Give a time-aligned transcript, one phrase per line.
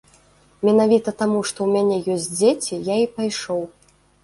[0.69, 3.65] Менавіта таму, што ў мяне ёсць дзеці, я і пайшоў.